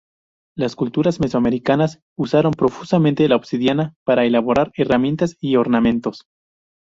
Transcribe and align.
Las 0.57 0.75
culturas 0.75 1.19
mesoamericanas 1.19 1.99
usaron 2.17 2.53
profusamente 2.53 3.29
la 3.29 3.35
obsidiana 3.35 3.93
para 4.03 4.25
elaborar 4.25 4.71
herramientas 4.75 5.37
y 5.39 5.57
ornamentos. 5.57 6.25